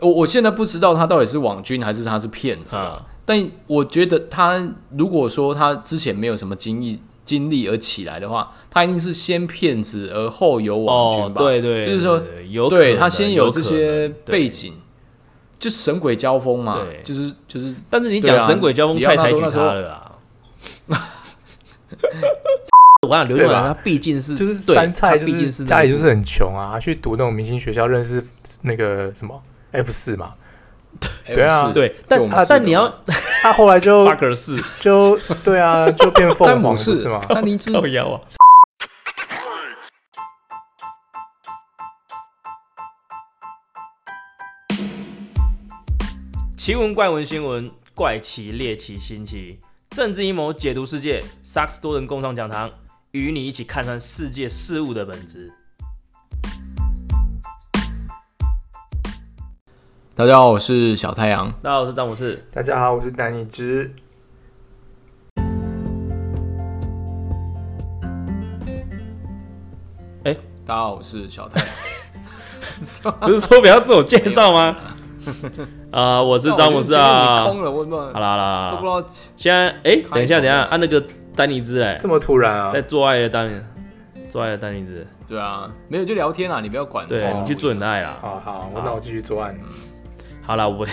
[0.00, 2.76] 我我现在不知道他到底是网军还是他是骗子。
[3.24, 11.40] 但我觉得他如果说他之前没有什么经历经历而起来的话，他一定是先骗子而后有网军哦，吧？
[11.40, 14.74] 对对，就是说对对有对他先有这些背景，
[15.58, 20.12] 就神鬼交锋嘛对，就是就是但是你讲神鬼交锋太抬举他了啦。
[23.02, 28.24] 我跟你讲，刘对吧德华他毕竟是就是对山菜，毕竟是家里就是很穷啊，去读那种明星学校，认识
[28.62, 29.42] 那个什么
[29.76, 30.34] F 四嘛，
[31.26, 32.88] 对啊 F4 对，但啊，但你要
[33.42, 37.22] 他后来就 fucker 是就对啊，就变凤凰是吗？
[37.28, 38.20] 丹尼兹靠腰啊。
[46.56, 52.70] 奇闻怪闻新闻，怪奇猎奇新奇，政治阴谋解读世界，萨克斯多人共创讲堂，
[53.12, 55.52] 与你一起看穿世界事物的本质。
[60.18, 61.52] 大家好，我是小太阳。
[61.60, 62.42] 大家好，我是詹姆士。
[62.50, 63.92] 大家好，我是丹尼之。
[70.24, 70.32] 大
[70.74, 71.68] 家好，我是小太阳。
[73.20, 74.74] 不是说不要自我介绍吗？
[75.90, 77.44] 啊、我是詹姆斯你啊。
[77.44, 79.34] 空了，我怎么好啦好都不啦，知道？
[79.36, 82.80] 现在哎、等一下等一下，按、那个丹尼兹哎，这么突然啊在？
[82.80, 83.50] 做爱的丹
[84.30, 87.04] 做爱的丹尼兹，对啊，没有就聊天啊，你不要管。
[87.04, 88.16] 哦对你去做你的爱啦。
[88.22, 89.54] 好好，我那我继续作案。
[90.46, 90.86] 好了，我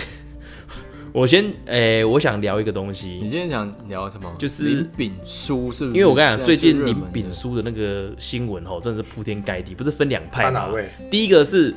[1.12, 4.28] 我先哎、我想聊一个东西你西，今天想聊什么？
[4.36, 5.96] 就是林炳书，是不是？
[5.96, 10.88] 因为我跟你讲，最近林林炳书的那个新闻哦，真的是铺天盖地，不是分两派哪位？
[11.08, 11.72] 第一个是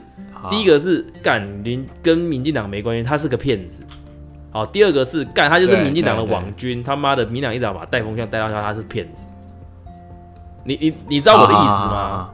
[0.49, 3.83] 第一个个是干林跟民进党没关系，他是个骗子。
[4.49, 9.27] 好，第二个是干他就是对民进党的对对网军，他妈的民进党一早把带风向带到他，他是骗子。
[10.63, 12.31] 你你你知道我的意思吗？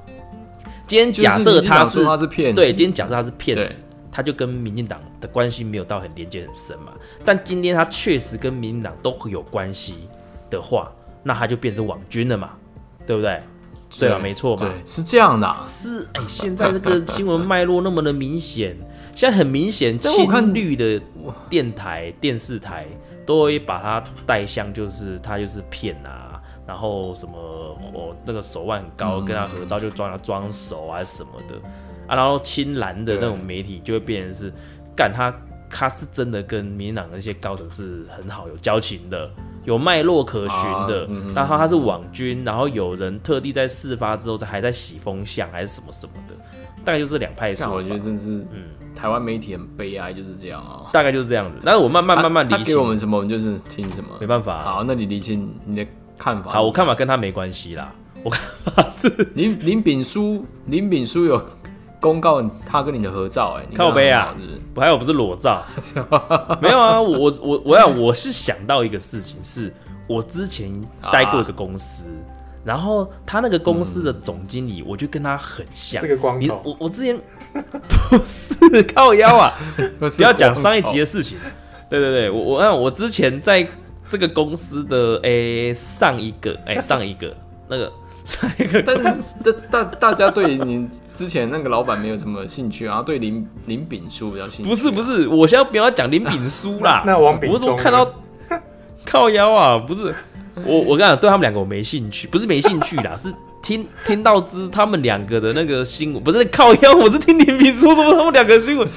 [0.88, 3.78] 今天假设他是他是骗子，对，今天假设他是骗子，
[4.14, 6.94] 他就跟民进党的关系没有到很连接很深嘛。
[7.25, 10.08] 但今天他确实跟民进党都有关系
[10.52, 10.92] 的话，
[11.23, 12.52] 那他就变成网军了嘛，
[13.07, 13.41] 对不对？
[14.00, 14.19] 对吧？
[14.19, 14.62] 没错嘛。
[14.62, 15.59] 对，是这样的啊。
[15.62, 18.75] 是哎、现在这个新闻脉络那么的明显，
[19.13, 21.01] 现在很明显，亲绿的
[21.50, 22.88] 电台、电视台
[23.25, 27.38] 都会把他带向，就是他就是骗啊，然后什么
[27.94, 31.56] 哦那个手腕很高，嗯跟他合照就装他装熟啊什么的
[32.08, 34.53] 啊，然后亲蓝的那种媒体就会变成是
[34.96, 35.34] 干他。
[35.75, 39.28] 他是真的跟民进党那些高层是很好有交情的，
[39.66, 46.36] 有脉络可循的然后他是网军，然后有人特地在事发之后在还在洗风向还是什么什么的，
[46.86, 48.66] 大概就是两派说我觉得，真是，嗯
[48.96, 50.92] 台湾媒体很悲哀，就是这样啊。
[50.94, 51.58] 大概就是这样子。
[51.66, 54.09] 但是我慢慢慢慢理清他他给我，们什么，我们就是听什么。
[54.19, 55.88] 没办法啊、好，那你理清你的
[56.19, 56.52] 看法。
[56.52, 57.92] 好，我看法跟他没关系啦。
[58.22, 61.44] 我看法是林林炳书，林炳书有
[62.03, 65.64] 公告他跟你的合照，哎，靠背啊是不还有不是裸照，
[66.59, 67.00] 没有啊。
[67.00, 69.74] 我我我要我是想到一个事情，是
[70.06, 70.69] 我之前
[71.13, 72.08] 待过一个公司，
[72.66, 76.09] 然后他那个公司的总经理，我就跟他很像是。
[76.09, 76.62] 个光你头。
[76.66, 77.18] 我我之前
[78.09, 79.53] 不是靠腰啊，
[79.97, 81.38] 不不要讲上一集的事情。
[81.90, 83.66] 对对对，我我那我之前在
[84.09, 87.34] 这个公司的诶、上一个诶、上一个
[87.69, 87.90] 那个
[88.25, 89.35] 上一个但但，是
[89.69, 94.69] 大大大家对你之前那个老板没有什么兴趣，然后对林林炳书比较兴趣。
[94.69, 98.07] 不是不，是，我现在不要讲林炳书啦， 那王炳我怎么忠看到
[99.06, 99.78] 靠腰啊？
[99.78, 100.16] 不是
[100.66, 108.88] 我我跟你讲，对他们两个我没兴趣，不是没兴趣啦， 是听听到之他们两个的那个新闻，不是靠腰，我是听林炳书说他们两个新闻。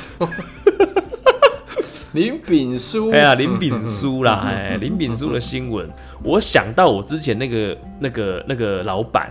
[2.16, 5.86] 林炳书，哎呀，林炳书啦，哎，林炳书的新闻，
[6.24, 9.30] 我想到我之前那个那个那个老板，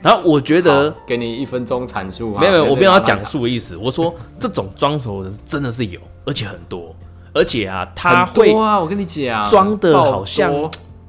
[0.00, 2.40] 然后我觉得给你一分钟阐述啊。
[2.40, 6.96] 没有没有，我没有要讲述，的意思，我说这种装熟的人真的是有，而且很多，
[7.34, 10.50] 而且啊，他会啊，我跟你讲，装的好像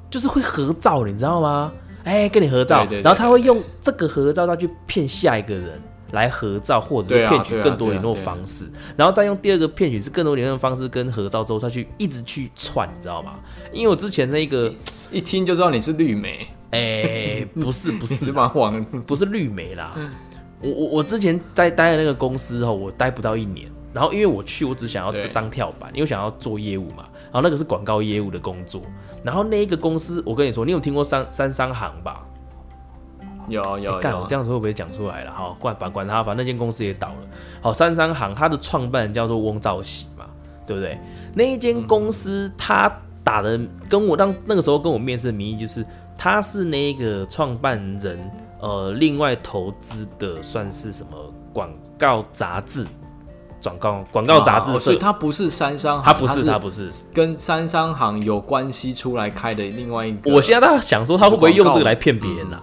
[0.09, 1.71] 就是会合照，你知道吗？
[2.03, 5.81] 哎，跟你合照，然后他会用这个合照再去骗下一个人
[6.11, 13.33] 来合照，或者是骗取更多联络方式，然后再用第二个骗取是更多联络方式跟合照之后，再去一直去串，你知道吗？
[13.71, 14.71] 因为我之前那个，
[15.11, 18.31] 一听就知道你是绿媒，哎，不是 不是。
[19.05, 19.95] 不是绿媒啦，
[20.61, 25.27] 我我我之前在待的那个公司后，我待不到一年，然后因为我去，我只想要对。
[25.27, 28.81] 当跳板，因为想要做业务嘛，然后那个是广告业务的工作，
[29.23, 32.23] 然后那一个公司，我跟你说，你有听过三三商行吧？
[33.47, 35.31] 有有干、我有这样子会不会讲出来了？
[35.31, 37.15] 好，管管管他，反正那间公司也倒了。
[37.61, 40.25] 好，三商行它的创办人叫做翁兆喜嘛，
[40.65, 40.99] 对不对？
[41.33, 42.91] 那一间公司他
[43.23, 43.59] 打的
[43.89, 45.85] 跟我当那个时候跟我面试的名义就是
[46.17, 51.11] 他是那个创办人，呃，另外投资的算是什么
[51.53, 52.85] 广告杂志，
[53.63, 56.89] 广告广告杂志哦所以社，它不是三商行，它不是它它不是。
[57.13, 60.33] 跟三商行有关系出来开的另外一个。
[60.33, 62.59] 我现在在想说，他会不会用这个来骗别人呐、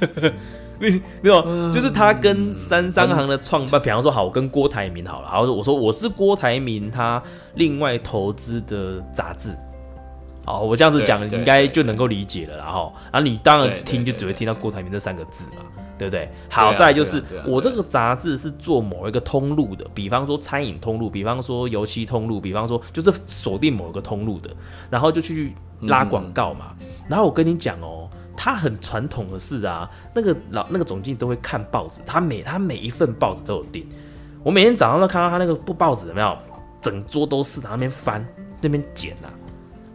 [0.80, 7.22] 你没有，就是他跟三商行的创办，比方说好，我跟郭台铭好了，然后我说我是郭台铭他
[7.54, 9.54] 另外投资的杂志，
[10.46, 15.58] 好，我这样子讲，应该就能够理解了，然后，然后你当然听就只会听到郭台铭这三个字嘛，
[15.98, 16.30] 对不对？
[16.48, 24.48] 好，啊再来就是我这个杂志是做某一个通路的，比方说餐饮通路，比方说油漆通路，比方说就是锁定某一个通路的，
[24.88, 26.74] 然后就去拉广告嘛。
[27.06, 28.08] 然后我跟你讲哦，
[28.42, 33.86] 他很传统的事啊，那个老那个总经理都会看报纸，他每他每一份报纸都有订。
[34.42, 36.38] 我每天早上都看到他那个布报纸有没有，
[36.80, 38.26] 整桌都是，他那边翻
[38.62, 39.28] 那边剪啊。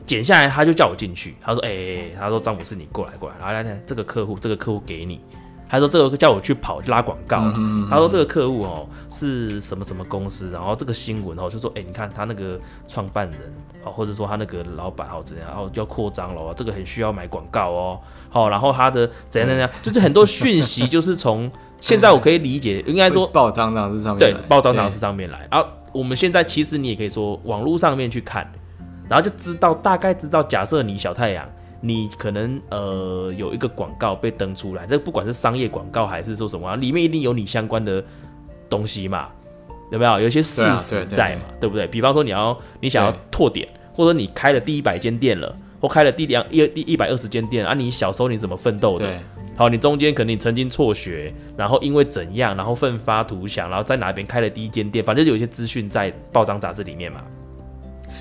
[0.05, 1.33] 剪下来，他就叫我进去。
[1.41, 5.19] 他说：“哎、他说张博士，你过来过来，来来来，这个客户，这个客户给你。”
[5.67, 7.53] 他说：“这个叫我去跑拉广告啦。
[7.89, 13.39] 他说：“这个客户哦是什么什么公司，然后这个新闻哦就说，哎、你看他那个创办人
[13.83, 21.51] 哦，或者说他那个老板哦怎样，然后要扩张了哦，这个很需要买广告哦，好、然后他的怎样怎样，就是很多讯息，就是从
[21.81, 25.47] 现在我可以理解，应该说报章杂志上面对来报章杂志上面来。
[25.51, 28.49] 然后我们现在其实你也可以说网络上面去看，
[29.09, 31.47] 然后就知道大概知道，假设你小太阳，
[31.85, 38.03] 你可能呃有一个广告被登出来，这不管是商业广告还是说什么啊，里面一定有你相关的
[38.69, 39.29] 东西嘛，
[39.91, 40.19] 有没有？
[40.19, 41.85] 有一些事实在嘛，对不对？
[41.87, 45.55] 比方说你要你想要拓点，或者你开了第一百间店了。
[45.81, 49.07] 或开了第两一第一百二十间店啊，你小时候你怎么奋斗的？
[49.55, 57.21] 好，你中间可能你曾经辍学，然后因为怎样，然后奋发图强，然后在哪边开了第一间店，反正就有一些资讯在报章杂志里面嘛。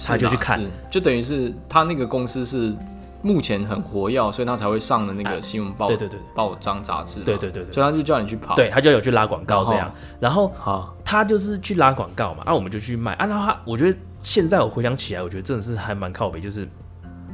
[0.05, 2.75] 他就去看就等于是他那个公司是
[3.25, 7.73] 目前很活跃，所以他才会上的那个新闻报对对对报章杂志，对对对对。
[7.73, 9.91] 所以他就叫你去跑，对，他就有去拉广告这样，
[10.21, 13.15] 然后好，他就是去拉广告嘛，啊，我们就去卖。
[13.15, 13.25] 啊。
[13.25, 16.69] 然后他，我觉得现在我回想起来，我觉得真的是还蛮靠北，就是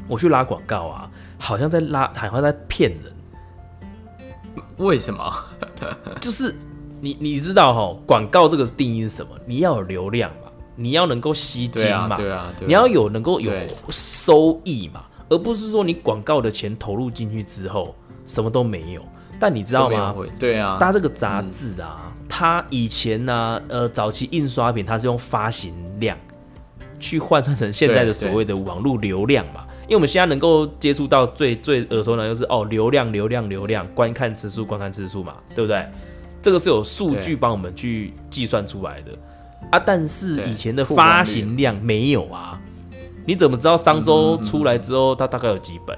[0.06, 3.12] 我去拉广告啊，好像在拉，好像在骗人。
[4.76, 5.44] 为什么？
[6.20, 6.54] 就是
[7.00, 9.32] 你你知道哈，广告这个定义是什么？
[9.44, 12.68] 你要有流量嘛，你要能够吸金对啊嘛，对啊，对啊。
[12.68, 13.52] 你要有能够有
[13.90, 17.94] 收益嘛，而不是说你广告的钱投入进去之后
[18.26, 19.02] 什么都没有。
[19.38, 20.14] 但你知道吗？
[20.38, 26.14] 对啊，它这个杂志啊，它以前呢、呃，早期印刷品它是用发行量
[26.98, 29.64] 去换算成现在的所谓的网络流量嘛。
[29.84, 35.84] 因为我们现在能够接触到最最耳熟能就是哦流量流量流量观看次数观看次数嘛，对不对？
[36.42, 39.12] 这个是有数据帮我们去计算出来的
[39.70, 42.60] 啊，但是以前的发行量没有啊，
[43.26, 45.96] 你怎么知道商周出来之后它大概有几本？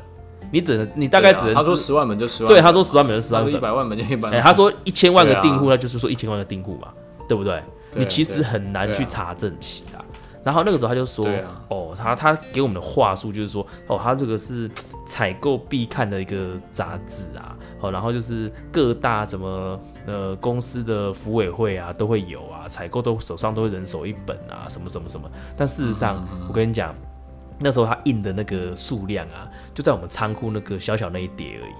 [0.51, 6.89] 你只能你大概只能知他说十万本就十万本，对他说十万本就十万本他说一，百万本就一百哎、万，他说一千万个订户，那就是说一千万个订户嘛，
[7.27, 7.63] 对不对？
[7.91, 10.05] 对你其实很难去查证起啊。
[10.45, 14.69] 然后那个时候他就说，啊哦，他他给我们的话术就是说，哦，他这个是
[15.07, 25.31] 采购必看的一个杂志啊，哦，然后就是各大怎么呃公司的服委会啊都会有啊，采购都手上都会人手一本啊，什么什么什么。
[25.57, 26.93] 但事实嗯上，我跟你讲，
[27.63, 31.73] 那时候他印的那个数量啊，就在我们仓库那个小小那一叠而已。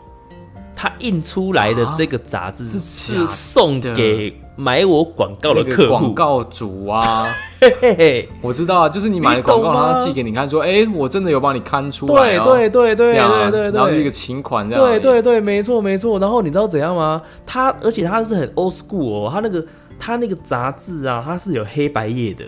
[0.75, 7.29] 他印出来的这个杂志是是送给买我广告的客户，广告主啊，
[7.61, 14.11] 嘿嘿，我知道啊，就是你买的广告，你懂吗然后他寄给你看，说，哎，我真的有帮你看出来对哦，对对对对对对然后一个。
[14.11, 16.19] 请款这样对对对，没错没错。
[16.19, 17.23] 然后你知道怎样吗？
[17.47, 19.65] 他而且他是很 old school 哦，他那个
[19.99, 22.45] 他那个杂志啊，它是有黑白页的，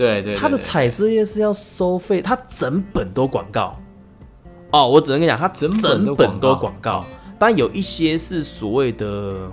[0.00, 3.78] 对对，它的彩色页是要收费，它整本都广告。
[4.70, 7.04] 哦，我只能跟你讲，它整本整都广告，
[7.38, 9.50] 但有一些是所谓的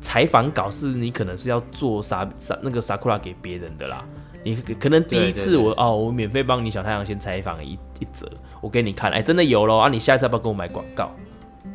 [0.00, 4.04] 采访稿，是你可能是要做啥啥那个 sakura 给别人的啦。
[4.42, 8.28] 你可可能第一次我哦，我免费帮你小太阳先采访一一则，
[8.60, 9.88] 我给你看，哎，真的有咯啊！
[9.88, 11.10] 你下一次要不要给我买广告？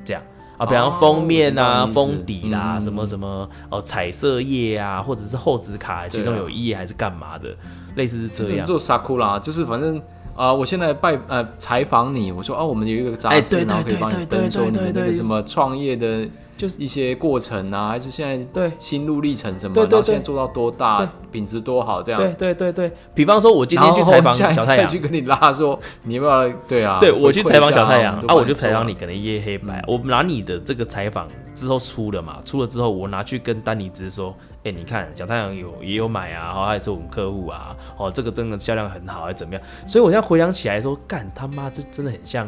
[0.03, 0.21] 这样
[0.57, 7.55] 啊，比方哦封面啊、封底啦、嗯什么什么哦，彩色页啊，或者是厚纸卡，其中有一页还是干嘛的，
[7.95, 8.65] 类似是这样。
[8.65, 10.01] 做 sakura，就是反正
[10.35, 18.71] 啊、我现在拜呃采访你，我说啊，我们有一个杂志，然后可以帮你登说你的那个什么创业的，就是一些过程啊，还是现在对。
[18.79, 19.91] 心路历程什么，对对对。
[19.91, 22.19] 然后现在做到多大对，品质多好这样。
[22.19, 26.49] 对对对对，比方说我今天去采访小太阳，再去跟你拉说，你要不要？
[26.67, 28.15] 对啊，对我去采访小太阳。
[28.21, 39.63] 啊，我就采访你，可能一页黑白，我拿你的这个采访之后出了嘛，出了之后我拿去跟丹尼兹说，哎、你看小太阳有也有买啊，哦，他也是我们客户啊，哦，这个真的销量很好，还是怎么样？
[39.87, 42.47] 所以我现在回想起来说，干他妈这真的很像。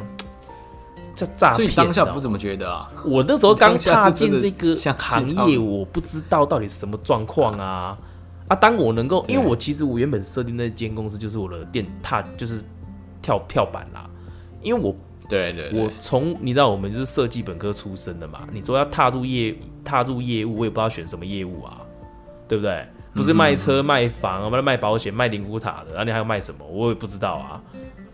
[1.14, 1.78] 诈诈所以骗。
[1.78, 2.92] 当下不怎么觉得啊？
[3.06, 7.98] 我那时候刚踏进这个行业，我不知道到底是什么状况啊
[8.50, 8.56] 啊！
[8.56, 12.62] 当我能够，因为我其实我原本设定那间公司就是我的电踏，就是
[13.22, 14.10] 跳跳板啦。
[14.62, 14.94] 因为我
[15.30, 19.56] 对对对我从你知道我们就是设计本科出身的嘛，你说要踏入业
[19.86, 21.80] 踏入业务，我也不知道选什么业务啊，
[22.48, 22.86] 对不对？
[23.14, 26.66] 不是卖车、卖房，卖卖保险、卖灵骨塔的，然后你还要卖什么？
[26.68, 27.62] 我也不知道啊。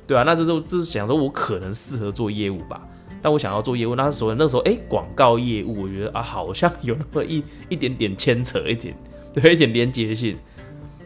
[0.06, 2.82] 对啊，那这都这是想说，我可能适合做业务吧。
[3.22, 8.96] 但我想要做业务，那时候那时候哎，广告业务，我觉得啊，好像有那么一一点点牵扯，一点
[9.34, 10.38] 对，一点连接性。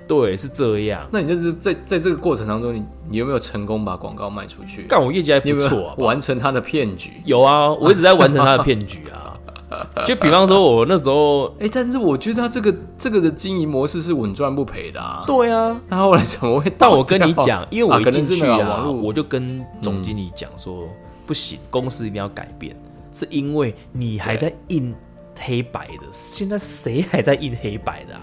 [0.07, 1.07] 对，是这样。
[1.11, 4.83] 那你就是在在这个过程当中，你你有没有成功把广告卖出去？
[4.83, 7.11] 干我业绩还不错啊，完成他的骗局？
[7.23, 9.24] 有啊，我一直在完成他的骗局啊。
[10.05, 15.23] 就比方说，我那时候，哎、但是我觉得他这个这个的经营模式是稳赚不赔的啊。
[15.25, 16.71] 对啊，他后来怎么会？
[16.77, 20.87] 但我跟你，讲，因为我一进去啊，我就跟总经理讲说，
[21.25, 22.75] 不行，公司一定要改变，
[23.11, 24.93] 是因为你还在印
[25.39, 28.21] 黑白的，现在谁还在印黑白的啊？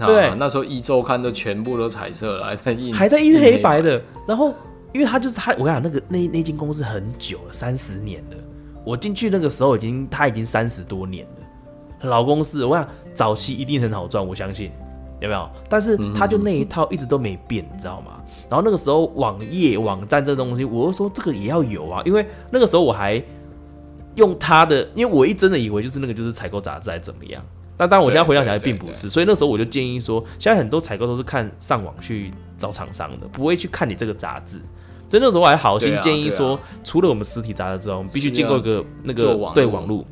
[0.00, 4.52] 啊对那时候一周刊都全部都彩色了，还在印，还在印黑白的，然后
[4.92, 8.36] 因为他就是他，我跟你讲，那个那那间公司很久了，三十年了。
[8.88, 14.70] 我进去那个时候已经他已经三十多年了，老公司，我想早期一定很好赚，我相信
[15.20, 15.46] 有没有？
[15.68, 18.12] 但是他就那一套一直都没变，你知道吗？
[18.48, 23.22] 然后那个时候网页网站这东西，我就说这个也要有啊，因为那个时候我还
[24.14, 27.44] 用他的，因为我一真的以为就是那个就是采购杂志还怎么样。
[27.76, 34.62] 但当然，我现在回想起来并不是，所以那时候我就建议说，现在很多采购都是看上网去找厂商的，不会去看你这个杂志。
[35.08, 40.04] 所以那时候我还好心建议说，对除了我们实体杂志之外，我们必须是啊经过一个那个对网络，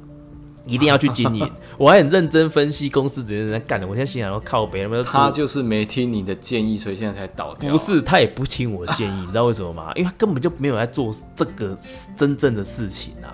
[0.66, 1.50] 一定要去经营。
[1.76, 3.86] 我还很认真分析公司怎样在干的。
[3.86, 7.70] 我现在心想要，靠北，他就是没听你的建议，所以现在才倒掉。
[7.70, 9.92] 不是，他也不听我的建议，你知道为什么吗？
[9.94, 11.76] 因为他根本就没有在做这个
[12.16, 13.28] 真正的事情啊。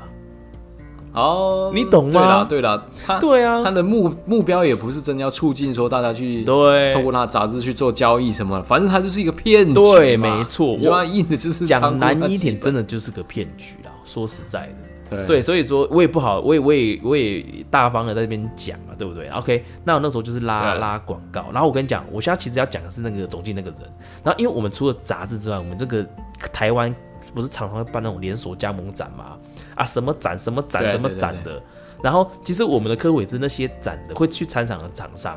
[1.12, 9.75] 哦，你懂吗对啦，对啦，他对啊他，的目目标也不是真的要促进说大家去对透过那杂志去做交易什么，反正他就是一个骗局。
[9.75, 13.90] 对没错你说他印的就是讲难一点，真的的就是个骗局啦。
[14.04, 14.75] 说实在的。
[15.11, 23.90] 对对，所以说我也不好，我也我也我也大方的在这边讲啊，对不对？OK，那我那时候就是拉拉广告，然后我跟你讲，我现在其实要讲的是那个总经理那个人，
[24.25, 26.02] 然后因为我们除了杂志之外，我们这个
[26.50, 26.95] 台湾
[27.35, 29.37] 不是常常会办那种连锁加盟展嘛，
[29.82, 31.60] 啊什么展什么展什么展的，
[32.02, 35.36] 然后其实我们的科委是那些展的会去参展的厂商。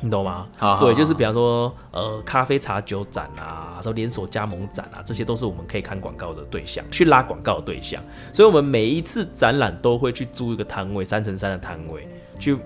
[0.00, 0.46] 你懂吗？
[0.78, 8.02] 对，就是比方说，呃，咖啡茶酒展啊，说连锁加盟展啊，这些都是我们可以看广告的对象，去拉广告的对象。
[8.30, 12.06] 所以，我们每一次展览都会去租一个摊位，三乘三的摊位，
[12.38, 12.58] 去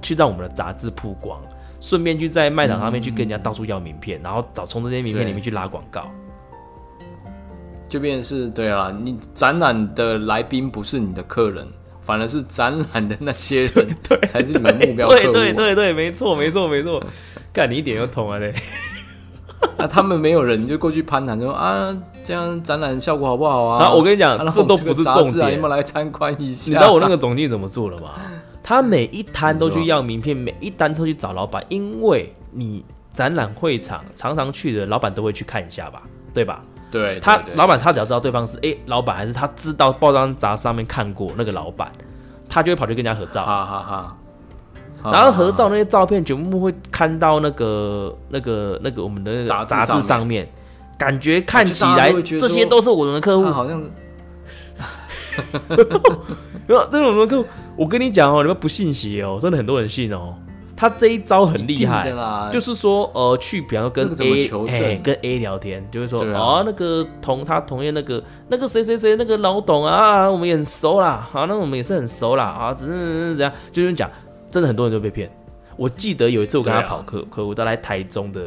[0.00, 1.38] 去让我们的杂志曝光，
[1.78, 6.10] 顺便去在卖场上面去跟人家到处要名片，然后找从这些名片里面去拉广告。
[7.92, 11.68] 就变成是对啊，你展览的来宾不是你的客人，
[12.00, 13.86] 反而是展览的那些人
[14.26, 15.20] 才是你们目标客户。
[15.24, 17.04] 对对对对，没错没错没错，
[17.52, 18.54] 干你一点就通了嘞。
[19.76, 21.94] 那 他们没有人，你就过去攀谈说啊，
[22.24, 23.92] 这样展览效果好不好啊？
[23.92, 26.72] 我跟你讲啊这都不是重点你们来参观一下。
[26.72, 28.14] 你知道我那个总经理怎么做了吗？
[28.62, 32.82] 他每一摊都去要名片，每一单都去找老板，因为你
[33.12, 36.00] 展览会场常常去的老板都会去看一下吧，
[36.32, 36.64] 对吧？
[36.92, 41.90] 对他老板他只要知道对方是哎、老板，还是他知道报章杂志上面看过那个老板，
[42.48, 44.16] 他就会跑去跟人家合照，哈哈哈。
[45.04, 50.46] 然后合照那些照片全部会看到那个那个那个我们的那个杂杂志上上面，
[50.96, 53.82] 感觉看起来这些都是我们的客户他，好像。
[56.68, 60.34] 没有这种的客户，我跟你讲哦，你们不信邪哦，真的很多人信哦。
[60.82, 62.10] 他这一招很厉害
[62.52, 66.40] 就是说，呃，去比方说跟 A 哎跟 A 聊天，就会说，啊。
[66.40, 74.10] 哦，那个同他同业那个那个谁谁谁那个老董啊，我们也很熟啦，好，那我们也是很熟啦，啊，只是怎样，就是讲，
[74.50, 75.30] 真的很多人都被骗。
[75.76, 78.40] 我记得有一次我跟他跑客客户，他来台中的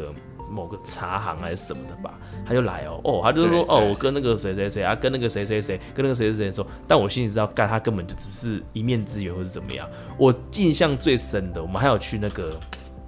[0.52, 2.14] 某个茶行还是什么的吧，
[2.46, 9.88] 他就来哦，哦，他就说，哦，我跟那个谁谁谁啊，跟那个谁谁谁，跟那个谁谁谁说，但我心里知道，干他根本就只是一面之缘或是怎么样。
[10.18, 12.58] 我印象最深的，我们还有去那个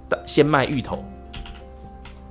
[0.08, 1.04] 大先卖芋头。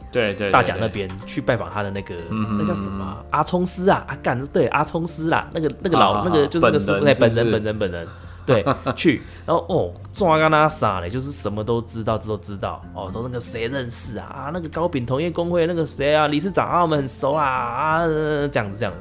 [0.10, 3.24] 对对大甲那边去拜访他的那个嗯那叫什么啊？
[3.30, 8.08] 阿聪师啊，阿干对阿聪师啦，那个那个老那个就是那个师傅本人对本人本人本人。
[8.48, 19.00] 对， 去，然后哦，抓干他傻嘞，就是什么都知道，这都知道哦，说那个谁认识啊啊，那个高饼同业工会那个谁啊，理事长啊，我们很熟啊啊，呃这样子这样子，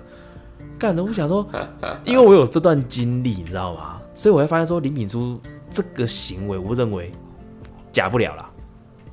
[0.76, 1.46] 干的，我想说，
[2.04, 4.02] 因为我有这段经历，你知道吗？
[4.14, 7.12] 所以我会发现说，林敏珠这个行为，我认为
[7.92, 8.50] 假不了啦，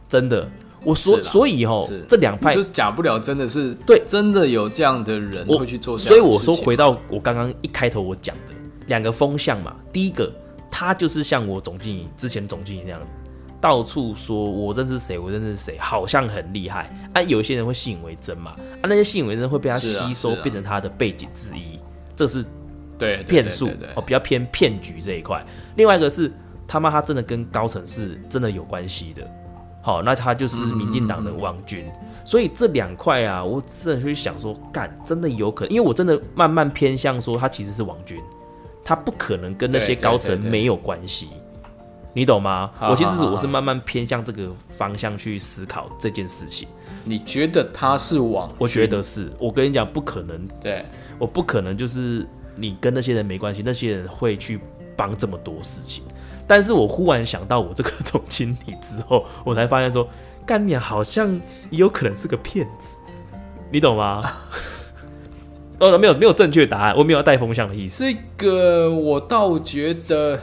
[0.09, 0.49] 真的。
[0.85, 6.37] 我所所以哦是，这两派就是假不了，真的是对真的有这样的人我会去做所以我。
[6.37, 8.52] 说回到我刚刚一开头我讲的
[8.87, 10.31] 两个风向嘛，第一个
[10.69, 13.13] 他就是像我总经理之前总经理那样子，
[13.61, 16.89] 到处说我认识谁，我认识谁，好像很厉害。
[17.13, 17.21] 啊。
[17.21, 21.79] 有一些人会信以为真嘛，啊，那些信以为真会被他吸收，变成他的背景之一，
[22.15, 22.43] 这是
[22.97, 25.45] 对对骗术哦，比较偏骗局这一块。
[25.75, 26.31] 另外一个是
[26.67, 29.25] 他妈他真的跟高层是真的有关系的，
[29.81, 31.85] 好，那他就是民进党的王军。
[32.25, 38.17] 所以这两块啊，我真的去想说，干真的有可能，因为我真的慢慢偏向说他其实是王军，
[38.83, 41.29] 他不可能跟那些高层没有关系，
[42.13, 42.71] 你懂吗？
[42.75, 46.67] 好我其实我是慢慢偏向这个方向去思考这件事情。
[47.05, 48.51] 你觉得他是网？
[48.57, 50.85] 我觉得是我跟你讲，不可能对，
[51.17, 54.59] 我不可能就是你跟那些人没关系，那些人会去
[54.95, 56.03] 帮这么多事情。
[56.47, 60.07] 但是我忽然想到我这个总经理之后，我才发现说，
[60.45, 61.33] 干你好像
[61.69, 62.97] 也有可能是个骗子，
[63.71, 64.31] 你懂吗？
[65.91, 68.03] 哦，没有没有正确答案，我没有要带风向的意思。
[68.03, 70.39] 这个我倒觉得，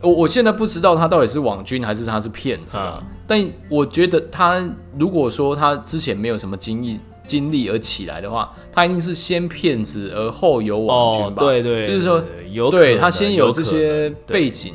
[0.00, 2.78] 我我现在不知道他到底是网军还是他是骗子
[3.26, 4.62] 但我觉得他
[4.98, 11.36] 如果说他之前没有什么经历经历而起来的话，他一定是先骗子而后有网军哦，吧？
[11.40, 14.74] 对对，就是说有对他先有这些背景，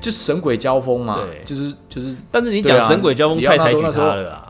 [0.00, 4.45] 就神鬼交锋嘛对，就是就是但是你讲神鬼交锋太抬举他了啦。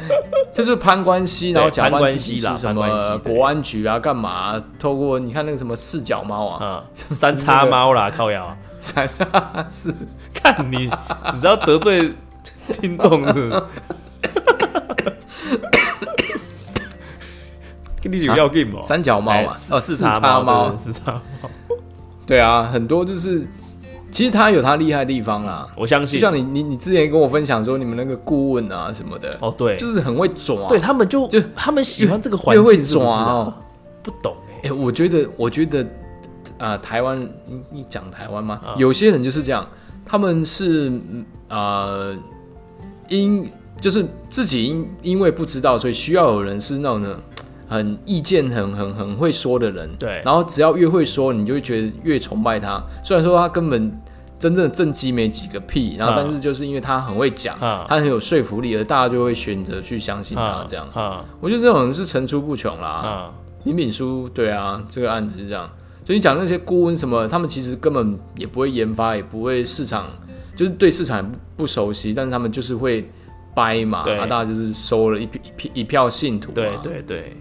[0.52, 4.62] 就是攀关系，然后假扮自己是什么国安局啊，干嘛？
[4.78, 8.56] 透过你看那个什么四脚猫啊，啊， 三叉猫啦，靠腰。
[8.78, 9.08] 三
[9.68, 9.94] 四
[10.34, 10.90] 看你，
[11.32, 12.12] 你知道得罪
[12.80, 13.32] 听众是？
[13.32, 13.62] 不是？
[18.02, 21.20] 跟你有要 game 哦，三脚猫哎嘛，哦，四叉叉猫，四叉猫，
[22.26, 23.46] 对啊，很多就是，
[24.12, 25.66] 其实他有他厉害的地方啦。
[25.76, 26.20] 我相信。
[26.20, 33.54] 就像你你你之前跟我分享说，你们那个顾问啊什么的，哦，对，就是很会抓，对他们就就他们喜欢这个环境，是不抓是啊哦。
[34.02, 35.86] 不懂哎，哎、我觉得，我觉得，
[36.58, 38.60] 啊、台湾，你你讲台湾吗？
[38.62, 39.66] 啊有些人就是这样，
[40.04, 42.16] 他们是嗯呃，
[43.08, 43.48] 因
[43.80, 47.16] 就是自己因因为不知道，所以需要有人是那种呢，
[47.72, 49.88] 很意见很很很会说的人。
[49.98, 52.82] 对然后只要越会说，你就会觉得越崇拜他。
[53.02, 53.90] 虽然说他根本
[54.38, 60.86] 真正的政绩没几个屁，然后啊但是就是因为他很会讲，啊他很有说服力，而大家就会选择去相信他啊这样。
[60.92, 62.88] 啊我觉得这种人是层出不穷啦。
[62.88, 63.30] 啊，
[63.64, 65.70] 林炳书，对啊，这个案子是这样。
[66.04, 70.06] 所以你讲那些顾问什么，他们其实根本也不会研发，也不会市场，
[70.56, 73.08] 就是对市场不不熟悉，但是他们就是会
[73.54, 76.54] 掰嘛，啊，大家就是收了一批一批一票信徒嘛。
[76.54, 77.36] 对对对，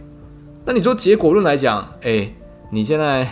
[0.65, 2.31] 那你说结果论来讲，哎、
[2.69, 3.27] 你现在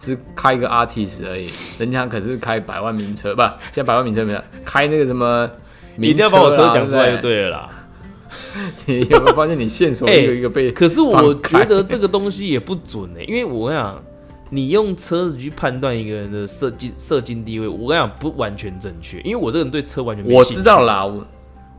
[0.00, 5.50] 是开一个 artist 而已，人家可是开百万名车，不，现在百万名车没有，开那个什么
[5.96, 7.70] 名一定要把我车啦讲出来就对了啦。
[8.86, 10.70] 你有没有发现你线索哎 一个一个被？
[10.72, 13.94] 可是我觉得这个东西也不准呢、因为我跟
[14.50, 21.24] 你用车子去判断一个人的社经社经地位，我跟你讲不完全正确，因为我这个人对车完全没我兴趣知道啦，我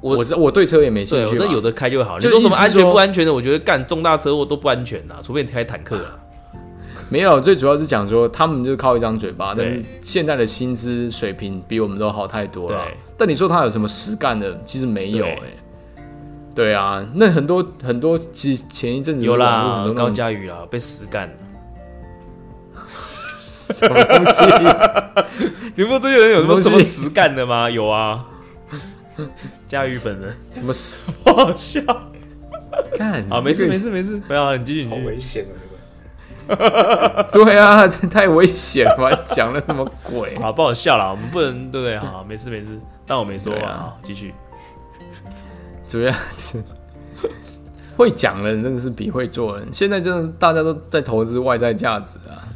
[0.01, 2.17] 我我知我对车也没兴趣我这有的开就好。
[2.17, 3.33] 你就说什么安全不安全的？
[3.33, 6.17] 我觉得干重大车祸都不安全啊，除非你开坦克啊。
[7.11, 12.97] 没有，最主要是讲说他们就是靠一张嘴巴，但对是现在的薪资水平比我们都好太多了对。
[13.17, 15.41] 但你说他有什么实干的，其实没有对哎、
[16.53, 21.33] 对啊，那很多很多，其实前一阵子有啦很，多高种佳宇啦，被实干 了。
[23.73, 24.43] 什么东西，
[25.75, 27.69] 你不这些人有什么什么实干的吗？
[27.69, 28.25] 有啊，
[29.67, 30.95] 佳宇本人什么事？
[31.23, 31.81] 不好笑
[32.93, 35.07] 看啊，没事没事，没事，不要，你继续你好继续。
[35.07, 35.55] 危险啊！
[36.49, 40.37] 这个对啊，这 太危险了吧，讲的那么鬼。
[40.39, 41.97] 好，不好笑啦，我们不能对不对？
[41.99, 44.33] 好，没事没事，当我没说啊，对啊好继续。
[45.87, 46.63] 主要是
[47.97, 52.47] 会讲的人真的是比会做人，现在真的大家都在投资外在价值啊。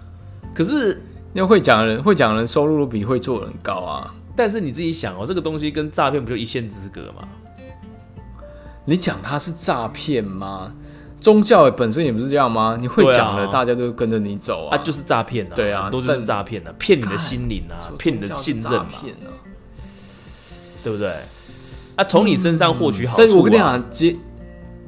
[0.53, 1.01] 可是，
[1.33, 4.13] 因为会讲的人，会讲的人收入都比会做人高啊。
[4.35, 7.27] 但是你自己想哦，这个东西跟诈骗不就一线之隔吗？
[8.85, 10.73] 你讲它是诈骗吗？
[11.21, 12.77] 宗教本身也不是这样吗？
[12.79, 14.75] 你会讲的，啊大家都跟着你走啊。
[14.75, 19.31] 啊，就是诈骗啊，对啊都就是诈骗啊，骗你的心灵啊，骗你的信任嘛，啊。
[20.83, 21.13] 对不对？
[21.95, 24.19] 啊，从你身上获取好处、啊但是我跟你，讲，其，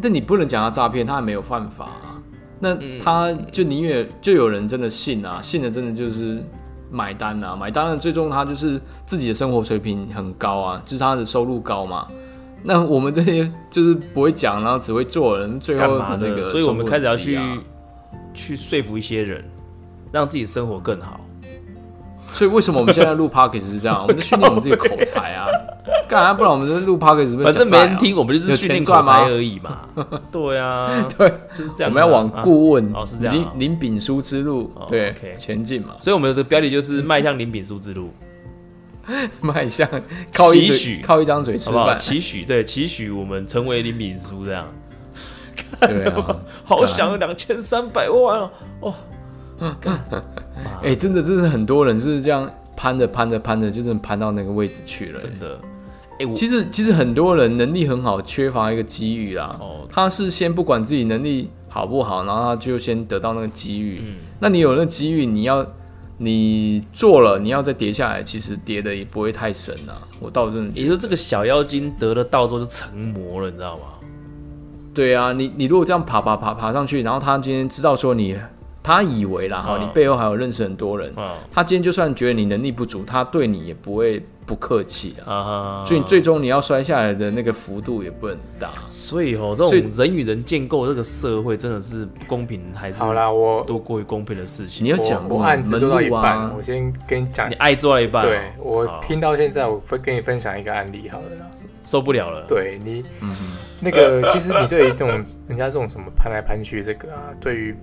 [0.02, 2.22] 但你不能讲他诈骗，他还没有犯法啊。
[2.60, 6.44] 那嗯他就宁愿就有人真的信啊，信的真的就是
[6.90, 12.08] 买单啊，买单的，最终他就是自己的生活水平很高啊，就是他的收入高嘛。
[12.64, 16.44] 那我们这些就是不会讲，然后只会做人，最后那个、的？
[16.44, 17.58] 所以我们开始要去、啊。
[18.38, 19.42] 去说服一些人，
[20.12, 21.22] 让自己生活更好。
[22.36, 24.02] 所以为什么我们现在录 podcast 是这样？
[24.04, 25.48] 我们在训练我们自己口才啊。
[26.08, 29.82] 干啊，不然我们这录 p o c a s 反正没人听，啊我们就是有训练口才而已嘛。
[30.32, 31.90] 对啊，对，就是这样啊。
[31.90, 38.12] 我们要往啊顾问哦是这样啊林林炳书之路哦对前进嘛，所以我们的标题就是迈向林炳书之路，
[39.42, 39.88] 迈向
[40.34, 41.72] 靠一期许嘴靠一张嘴吃？
[41.72, 44.68] 饭，期许对，期许我们成为林炳书这样。
[45.80, 48.52] 对啊，好想两千三百万哦！
[48.82, 48.94] 哦，
[50.82, 55.60] 哎、真的，真是很多人是这样攀着攀着攀着，就是攀到那个位置去了、真的，
[56.20, 59.56] 哎、我其实其实很多人能力很好，缺乏一个机遇啦。
[59.60, 64.02] 哦，他是先不管自己能力好不好，然后他就先得到那个机遇。
[64.04, 65.66] 嗯，那你有那个机遇，你要
[66.18, 70.00] 你做了，你要再跌下来，其实跌的也不会太深啊。
[70.20, 73.84] 我倒真的觉得，也就这个小妖精得了道之后就成魔了，你知道吗？
[74.94, 78.34] 对啊，你你如果这样爬爬爬爬上去，然后他今天知道说你，
[78.86, 85.24] 他以为啦哈，嗯你背后还有认识很多人，啊他今天就算觉得你能力不足，他对你也不会不客气的。
[85.26, 88.72] 啊，所以你最终你要摔下来的那个幅度也不很大。
[88.88, 94.86] 所以哦，这所以种人与人建构这个社会真的是不公平还是好啦，我多过于公平的事情？
[94.86, 101.46] 你有讲过案子做到一半，啊我先跟你讲你，爱做到一半哦，对我好听到现在，我会跟你分享一个案例好了啦。
[101.86, 102.44] 受不了了。
[102.48, 103.36] 对你嗯，
[103.80, 105.10] 那个，其实你对于这种
[105.48, 107.78] 人家这种什么攀来攀去这个啊，对于对，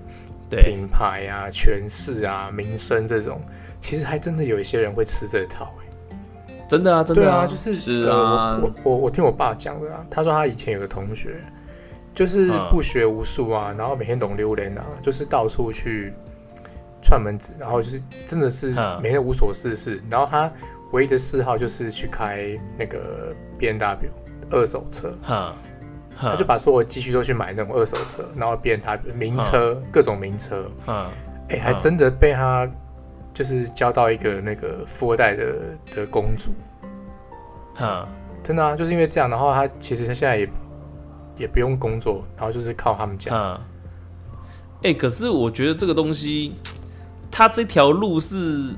[0.61, 3.41] 品牌啊、权势啊、名声这种，
[3.81, 6.17] 其实还真的有一些人会吃这套、欸。
[6.69, 11.37] 真的啊，真的对啊，就是是呃啊我我我我听我爸讲的啊，他说他以前有个同学，
[12.15, 12.69] 就是嗯。
[12.71, 16.15] 不学无术啊，然后每天懂榴莲啊，就是到处去
[17.03, 19.01] 串门子，然后就是真的是嗯。
[19.03, 20.51] 每天无所事事，然后他
[20.93, 24.11] 唯一的嗜好就是去开那个 B N W
[24.51, 25.57] 二手车，哈，哈
[26.17, 31.07] 他就把所有积蓄都去买那种二手车，然后 N W 名车，各种名车，嗯，
[31.49, 32.69] 哎、还嗯真的被他
[33.35, 35.55] 就是交到一个那个富二代的
[35.95, 36.53] 的公主。
[37.81, 38.07] 嗯，
[38.43, 40.49] 真的啊，就是因为这样，然后他其实他现在也
[41.39, 43.31] 也不用工作，然后就是靠他们家。
[43.35, 43.61] 嗯。
[44.83, 46.55] 哎，可是我觉得这个东西，
[47.31, 48.75] 他这条路是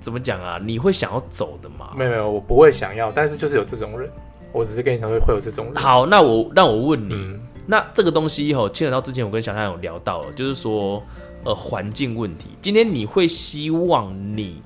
[0.00, 0.58] 怎么讲啊？
[0.62, 1.90] 你会想要走的吗？
[1.96, 4.10] 没有没有，我不会想要，但是就是有这种人，
[4.52, 11.02] 我只是跟你讲说会有这种人。，好，那我那我问你，嗯，那这个东西哦，牵扯到之前我跟小太有聊到了，就是说，
[11.44, 12.50] 呃，环境问题。
[12.60, 14.62] 今天你会希望你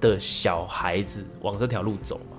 [0.00, 2.36] 的小孩子往这条路走吗？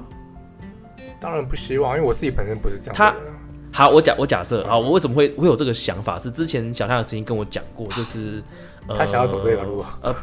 [1.20, 3.34] 当然不希望，因为我自己本身不是这样的他人啊。
[3.74, 6.18] 好，我假我假设，啊，我为什么会会有这个想法？
[6.18, 8.42] 是之前小太阳曾经跟我讲过，就是、
[8.88, 10.16] 呃、他想要走这条路啊，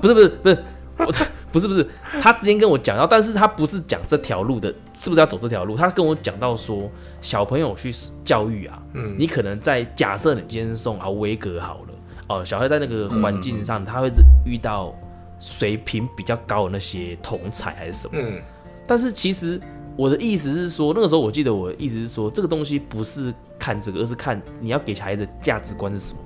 [0.00, 0.64] 不是不是不是，
[1.06, 1.12] 我
[1.50, 1.88] 不是不是，
[2.20, 5.76] 他之前跟我讲到，但是他不是讲这条路的，是不是要走这条路？
[5.76, 7.92] 他跟我讲到说，小朋友去
[8.24, 11.94] 教育啊，嗯，你可能在假设你今天送啊威格好了，
[12.28, 14.10] 哦，小孩在那个环境上，他会
[14.44, 14.94] 遇到
[15.38, 18.40] 水平比较高的那些同才还是什么，嗯，
[18.86, 19.60] 但是其实
[19.96, 26.23] 我的意思是说，那个时候我记得我的意思是说，这个东西不是看这个，而是看你要给孩子的价值观是什么嘛。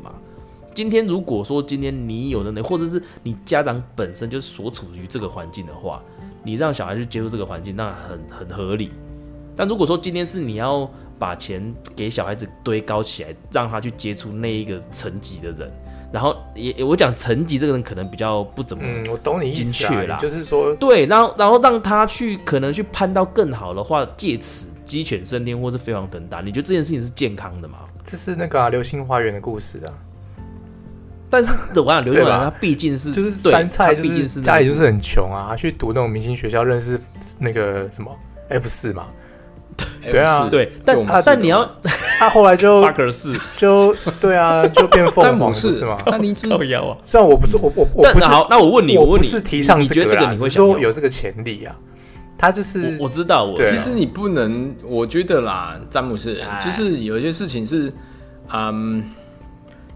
[0.79, 6.01] 今天如果说今天你有的能力，或者是你家长本身就是所处于这个环境的话，
[6.45, 8.93] 你让小孩去接触这个环境，那很很合理。
[9.57, 10.89] 但如果说今天是你要
[11.19, 15.69] 把钱给小孩子堆高起来，让他去接触那一个层级的人，
[16.13, 27.79] 然后也也我讲层级这个人可能比较不怎么嗯，我懂你意思精确啦啊，就是说，对，然后然后让他去可能去攀到更好的话，借此鸡犬升天或是飞黄腾达，你觉得这件事情是健康的吗？
[28.05, 29.91] 这是那个啊流星花园的故事啊，
[31.31, 36.99] 但是我想刘对吧永然他毕竟是就是对山菜，毕竟是是家里就是很穷啊，他去读那种明星学校，认识
[37.39, 38.11] 那个什么
[38.49, 39.07] F 四嘛，
[40.03, 41.69] 对啊 F4 对，但但你要
[42.19, 45.99] 他后来就巴克是就对啊，就变凤詹姆凰 不是士吗？
[46.05, 46.97] 丹尼兹靠腰啊。
[47.03, 50.79] 虽然我不是我我我不是但好，那我问你，我问你，不是提倡你你觉得这个你会说？
[50.79, 51.77] 有这个潜力啊。
[52.41, 57.93] 他就是我我知道，我其实你不能，我觉得啦，詹姆斯哎，就是有一些事情是，
[58.53, 59.03] 嗯，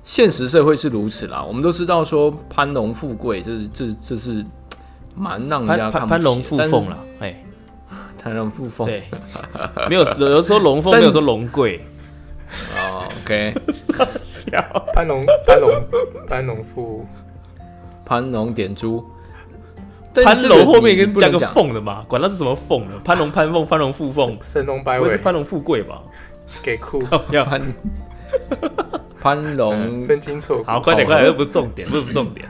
[0.04, 1.42] 现实社会是如此啦。
[1.42, 4.44] 我们都知道说攀龙富贵，这是这这是
[5.14, 7.44] 蛮让人家攀看不起的攀攀龙附凤了，哎，
[8.22, 8.86] 攀龙附凤。
[8.86, 9.02] 对，
[9.88, 11.80] 没有有的时候龙凤，没有说龙贵，
[12.76, 13.54] 哦，OK，
[14.20, 14.60] 笑。
[14.92, 15.70] 攀龙攀龙
[16.26, 17.06] 攀龙富，
[18.04, 19.04] 攀龙点珠。
[20.14, 25.16] 攀这个龙后面你应该加个凤的嘛，管它是什么凤的，攀龙攀凤，攀龙附凤，神龙摆尾。
[25.16, 26.02] 攀龙富贵吧？
[26.62, 27.44] 给酷，要。
[27.44, 27.60] 攀
[29.22, 30.62] 攀龙分清楚。
[30.66, 32.48] 好，快点快点，这不是重点， 不是重点。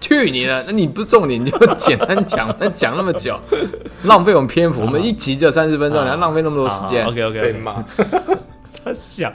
[0.00, 0.62] 去你的！
[0.66, 3.38] 那你不是重点，你就简单讲， 那讲那么久，
[4.04, 4.82] 浪费我们篇幅。
[4.82, 7.04] 我们一集只有三十分钟，好你要浪费那么多时间。
[7.06, 7.82] OK OK 被骂，
[8.84, 9.32] 他想，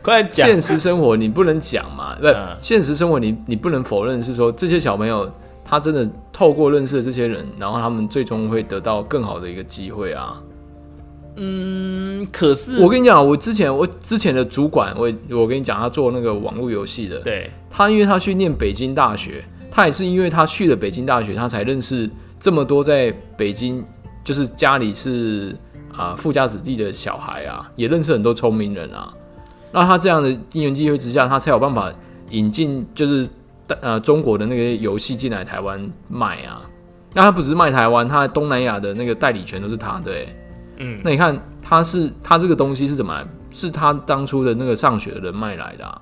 [0.00, 0.46] 快点讲。
[0.46, 5.28] 现实生活你不能讲嘛，不嗯，现实生活你你不能否认是说这些小朋友
[5.64, 10.40] 他真的透过认识的这些人，然后他们最终会得到更好的一个机会啊。
[11.36, 11.87] 嗯，
[12.26, 23.84] 可是我跟你讲，我之前我之前的主管，我我跟你讲，他做那个网络游戏的，对他因为他去念北京大学，他也是因为他去了北京大学，他才认识这么多在北京
[24.24, 25.56] 就是家里是
[25.96, 29.12] 啊、富家子弟的小孩啊，也认识很多聪明人啊。
[29.72, 31.92] 那他这样的因缘机会之下，他才有办法
[32.30, 33.28] 引进就是
[33.80, 36.62] 呃中国的那个游戏进来台湾卖啊。
[37.14, 40.36] 那他不只是卖台湾，他东南亚的那个代理权都是他的、欸。
[40.78, 43.26] 嗯，那你看他是他这个东西是怎么来？
[43.50, 46.00] 是他当初的那个上学的人脉来的啊。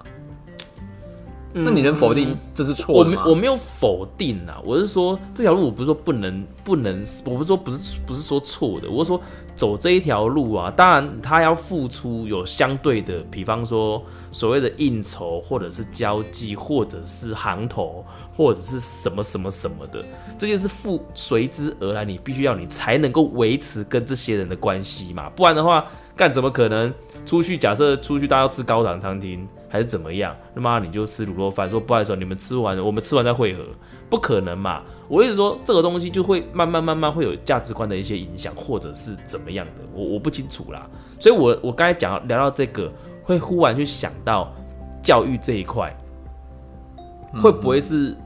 [1.58, 3.24] 那你能否定这是错的吗？
[3.26, 9.18] 我没有否定啊，我是说这条路我不是说不能不能，我不是说不是不是说错的，我是说
[9.54, 18.04] 走这一条路啊，当然他要付出有相对的，比方说所谓的应酬或者是交际或者是行头
[18.36, 20.04] 或者是什么什么什么的，
[20.38, 25.86] 这些是付随之而来，你必须要你才能够维持跟这些人的关系嘛，不然的话，
[26.16, 26.92] 干怎么可能
[27.24, 27.56] 出去？
[27.56, 33.64] 假设出去大家要吃高档餐厅还是怎么样，他妈你就吃卤肉饭，说不好意思，你们吃完我们吃完再会合，
[34.08, 34.82] 不可能嘛。
[35.08, 40.88] 我一直说这个东西就会慢慢慢慢会有价值观的一些影响，或者是怎么样的，我我不清楚啦。
[41.20, 42.92] 所以我我刚才讲聊到这个，
[43.26, 44.50] 会忽然去想到
[45.02, 45.94] 教育这一块，
[47.34, 48.16] 会不会是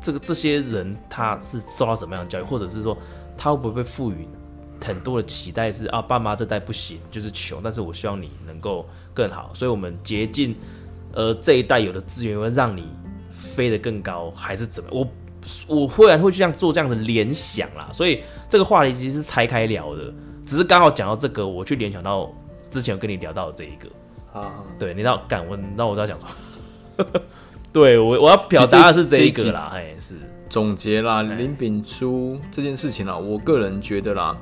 [0.00, 2.96] 这个这些人他是受到什么样的教育，或者是说
[3.36, 4.26] 他会不会被赋予
[4.84, 10.56] 很多的期待是啊，爸妈这代不行，就是穷，但是我希望你能够更好，所以我们竭尽
[11.12, 12.88] 呃这一代有的资源会让你
[13.30, 14.90] 飞得更高，还是怎么？
[14.90, 15.08] 我
[15.66, 20.12] 我忽然会这样做这样的联想啦，所以这个话题其实是拆开聊的，
[20.44, 22.30] 只是刚好讲到这个，我去联想到
[22.70, 23.88] 之前有跟你聊到的这一个，
[24.32, 27.04] 啊，对你知道，敢问，你知道我在讲什么？
[27.72, 30.16] 对我我要表达的是这一个啦，哎是，
[30.48, 34.36] 总结啦，哎林炳书这件事情啦，我个人觉得啦，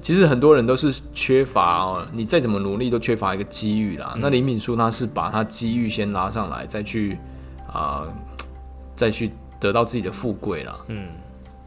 [0.00, 4.14] 其实很多人都是缺乏哦，你再怎么努力都缺乏一个机遇啦。
[4.18, 7.18] 那林炳书他是把他机遇先拉上来，再去
[7.72, 8.06] 啊、
[8.94, 10.76] 再去得到自己的富贵啦。
[10.88, 11.08] 嗯，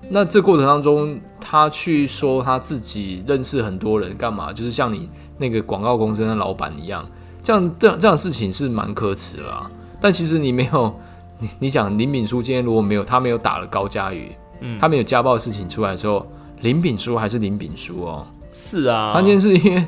[0.10, 4.52] 那这过程当中，他去说他自己认识很多人，干嘛？
[4.52, 5.10] 就是像你
[5.44, 7.06] 那个广告公司的老板一样，
[7.44, 9.70] 这样这样这样的事情是蛮可耻的啦。
[10.00, 10.94] 但其实你没有，
[11.38, 16.26] 你你讲林炳书今天如果没有他没有打了高佳宇，嗯他没有家暴事情出来的时候，
[16.62, 18.26] 林炳书还是林炳书哦。
[18.50, 19.86] 是啊，他今天是因为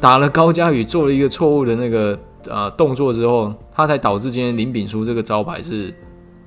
[0.00, 5.94] 打了高佳宇做了一个错误的那个呃动作之后，他才导致今天林炳书这个招牌是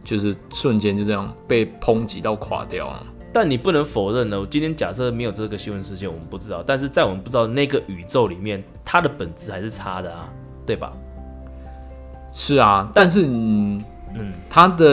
[0.04, 3.04] 就是瞬间就这样被抨击到垮掉啊。
[3.32, 4.40] 但你不能否认呢。
[4.40, 6.64] 我今天假设没有这个新闻事件，我们不知道。
[6.66, 10.28] 但是在我们不知道那个宇宙里面，它的本质还是差的啊，
[10.66, 10.92] 对吧？
[12.32, 13.84] 是啊，但是嗯，
[14.16, 14.86] 嗯他的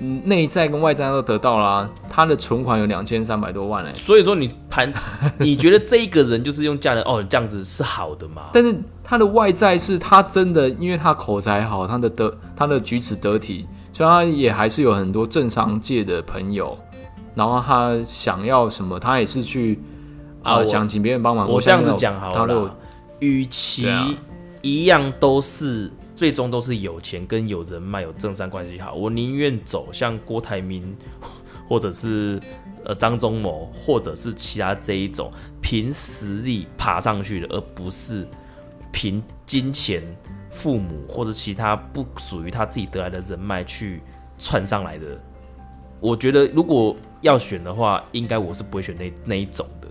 [0.00, 4.92] 嗯内在跟外在都得到啦、他的存款有两千三百多万哎、所以说你盘，
[5.38, 8.50] 你觉得这一个人就是用价人哦，这样子是好的吗？
[8.52, 8.72] 但是
[9.02, 16.78] 他的外在是他真的，因为他口才好，他的得他的举止得体，所以他也还是有很多政商界的朋友。
[17.38, 19.78] 然后他想要什么，他也是去
[20.42, 21.48] 啊、想请别人帮忙。
[21.48, 22.76] 我这样子讲好了，
[23.20, 23.88] 与其
[24.60, 30.96] 一样都是最终都是有钱跟有人脉、有政商关系好，我宁愿走像郭台铭
[31.68, 32.40] 或者是
[32.84, 38.26] 呃张忠谋，或者是其他这一种凭实力爬上去的，而不是
[38.90, 40.02] 凭金钱、
[40.50, 44.02] 父母或者其他不属于他自己得来的人脉去
[44.38, 45.06] 窜上来的。
[46.00, 49.88] 我觉得如果要选的话，应该我是不会选那那一种的。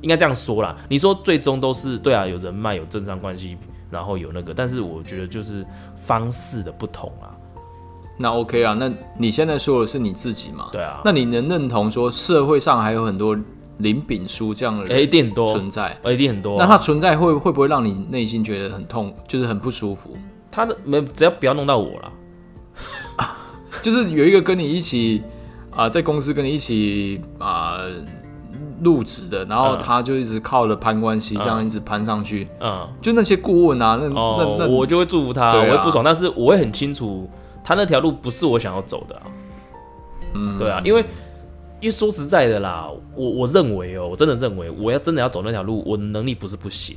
[0.00, 0.76] 应该这样说啦。
[0.88, 3.56] 你说最终都是对啊，有人脉，有政商关系，
[3.90, 5.66] 然后有那个，但是我觉得就是
[5.96, 7.34] 方式的不同啊。
[8.16, 8.74] 那 OK 啊。
[8.74, 10.68] 那你现在说的是你自己嘛？
[10.72, 13.36] 对啊，那你能认同说社会上还有很多
[13.78, 15.96] 林炳书这样的哎、一人定很多，存在？
[16.02, 20.16] 呃一定很多啊、那他存在会会不会让你内心觉得很痛，就是很不舒服？
[20.50, 22.12] 他的没只要不要弄到我啦。
[23.82, 25.22] 就是有一个跟你一起
[25.78, 27.78] 啊、在公司跟你一起啊、
[28.82, 32.48] 入职的，然后嗯他就一直靠着攀关系，嗯这样一直攀上去。
[32.60, 37.30] 嗯，就那些顾问啊，那、哦，那那我就会祝福他，我会不爽，但是我会很清楚，
[37.62, 39.22] 他那条路不是我想要走的啊。
[40.34, 41.00] 嗯，对啊，因为
[41.80, 46.96] 因为说实在的啦，我我认为哦，我真的认为我要真的要走那条路，我能力不是不行，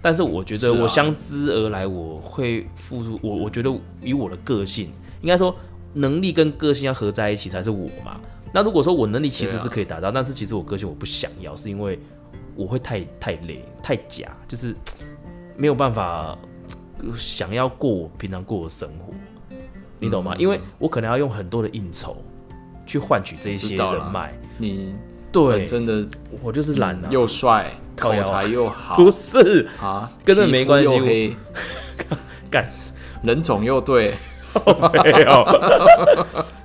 [0.00, 5.52] 但是我觉得我相知而来，我会付出，我我觉得以我的个性，应该说
[5.94, 8.20] 能力跟个性要合在一起才是我嘛。
[8.52, 11.98] 那如果说我能力其实是可以达到，但是其实我个性我不想要，是因为
[12.56, 14.74] 我会太太累太假，就是
[15.56, 16.36] 没有办法
[17.14, 19.14] 想要过我平常过的生活，
[19.98, 20.34] 你懂吗？
[20.36, 20.40] 嗯。
[20.40, 22.16] 因为我可能要用很多的应酬
[22.84, 24.34] 去换取这些知道啦人脉。
[24.58, 24.94] 你
[25.30, 25.66] 对。
[25.66, 26.04] 真，的
[26.42, 28.96] 我就是懒啊，又帅，口才又好。
[28.98, 29.68] 不是。
[29.80, 31.36] 啊，跟这没关系我又黑，
[32.50, 32.68] 干
[33.22, 34.14] 人种又对，
[34.92, 35.44] 没有，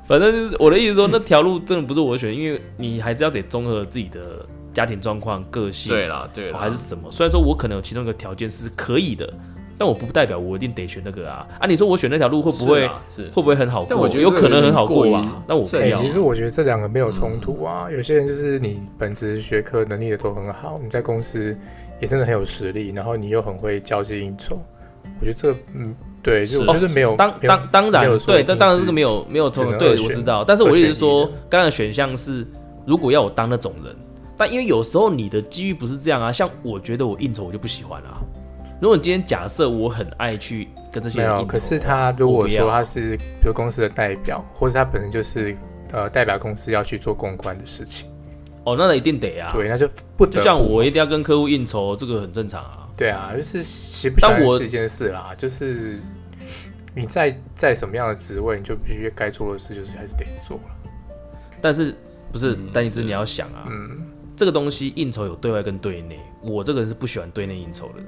[0.07, 7.11] 反正就是我的意思说，那条路真的不是我选，因为你还是要得综合自己的家庭状况、个性，对啦对还是什么。
[7.11, 9.31] 虽然说我可能有其中一个条件是可以的，
[9.77, 11.45] 但我不代表我一定得选那个啊。
[11.59, 13.87] 啊，你说我选那条路会不会是会不会很好过？
[13.89, 15.21] 但我觉得有可能很好过吧。
[15.47, 16.01] 那我不过于要啊。
[16.01, 17.87] 其实我觉得这两个没有冲突啊。
[17.91, 21.57] 有些人就是你本职学科能力也都很好，你在公司
[21.99, 24.57] 也真的很有实力，然后你又很会交际应酬。
[25.19, 30.43] 我觉得这嗯，对，就我觉得没有当当当然没有说对，但当然这个没有没有只通对，我知道。
[30.43, 32.43] 但是我的意思是二说刚刚的选项是，
[32.83, 33.95] 如果要我当那种人，
[34.35, 36.31] 但因为有时候你的机遇不是这样啊。
[36.31, 38.17] 像我觉得我应酬我就不喜欢啊。
[38.81, 41.33] 如果你今天假设我很爱去跟这些没有。
[41.33, 45.55] 人应酬，可是他如果说他是比如公司的代表，或者他本身就是
[45.93, 48.09] 呃代表公司要去做公关的事情，
[48.63, 49.51] 哦，那一定得啊。
[49.53, 52.79] 对，那就不得就像我一定要跟客户应酬，这个很正常啊。
[52.97, 55.99] 对啊，就是喜不喜欢但我是一件事啦，就是
[56.95, 60.91] 你在在什么样的职位，你就必须该做的事，就是还是得做了。
[61.61, 61.93] 但是
[62.31, 62.69] 不是嗯？
[62.73, 64.05] 但你是你要想啊，嗯，
[64.35, 68.05] 这个东西应酬有对外跟对内，我这个人是不喜欢对内应酬的人。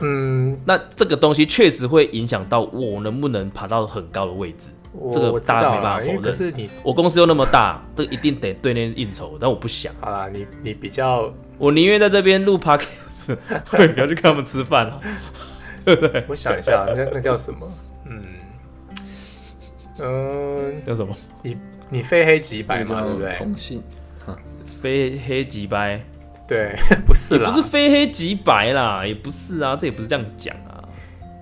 [0.00, 4.70] 嗯，那这个东西确实会影响到我能不能爬到很高的位置。
[5.12, 13.36] 这个大家没办法否认可是你我公司又那么大，这一定得对内应酬，但我不想，好啦，你你比较，我宁愿在这边录 podcast，
[13.72, 15.00] 我也不要去跟他们吃饭啊。
[16.28, 17.72] 我想一下，那那叫什么？
[18.04, 18.22] 嗯
[20.00, 21.14] 嗯，叫什么？
[21.42, 21.56] 你
[21.88, 23.34] 你非黑即白嘛，对不对？
[23.36, 23.82] 同性
[24.80, 26.00] 非黑即白，
[26.46, 26.74] 对，
[27.04, 30.84] 不是啦，也不是非黑即白啦，也不是啊，这也不是这样讲啊，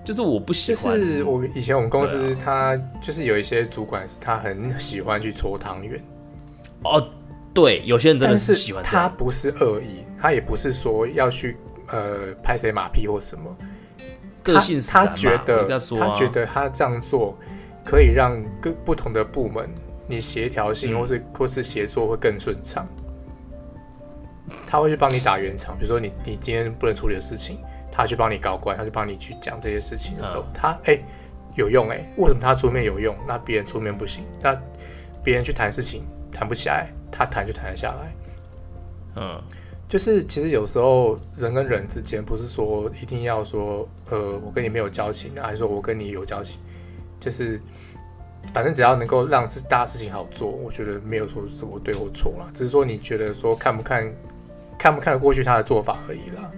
[0.03, 0.99] 就是我不喜欢就欢。
[0.99, 6.01] 是我以前我们公司他就是有一些主管是他很喜欢去搓汤圆，
[6.83, 7.07] 哦，
[7.53, 9.03] 对，有些人真的是喜欢这样。
[9.03, 11.57] 他不是恶意，他也不是说要去
[11.89, 13.55] 呃拍谁马屁或什么，
[14.53, 17.37] 个性使然他他觉得啊他觉得他这样做
[17.85, 19.67] 可以让各不同的部门
[20.07, 22.85] 你协调性嗯或是、或是协作会更顺畅。
[24.65, 27.59] 他会去帮你打圆场，比如说你你今天不能处理的事情，
[27.91, 30.97] 他去帮你搞怪，他去帮你去讲这些事情的时候，嗯他哎、
[31.55, 34.23] 有用哎、为什么他出面有用，那别人出面不行？
[34.41, 34.57] 那
[35.21, 38.15] 别人去谈事情谈不起来，他谈就谈得下来。
[39.17, 39.41] 嗯，
[39.89, 46.59] 就是其实有时候人跟人之间不是说一定要说，呃，我跟你没有交情，还是说我跟你有交情，
[47.19, 47.61] 就是
[48.53, 54.13] 反正只要能够让这大事情好做，我觉得没有说什么对或错啦，只是说你觉得说看不看
[54.77, 56.51] 看不看得过去他的做法而已啦。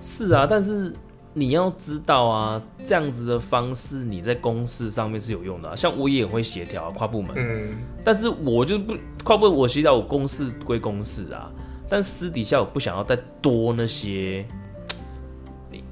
[0.00, 0.94] 是啊，但是
[1.32, 5.74] 你要知道啊，这样子的方式你在公事上面是有用的、啊。
[5.74, 11.50] 像我也很会协调、啊、跨部门，嗯，但是我就不跨部门，我协调我公事归公事啊，
[11.92, 14.46] 但私底下我不想要再多那些
[15.70, 15.84] 你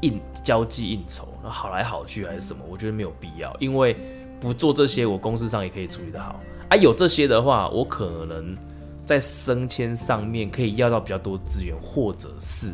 [0.00, 3.96] 应交际应酬，然后好来好去还是什么，我觉得没有必要，因为
[4.40, 6.76] 不做这些，我公司上也可以处理得好啊。
[6.76, 8.56] 有这些的话，我可能
[9.04, 12.72] 在升迁上面可以要到比较多资源，或者是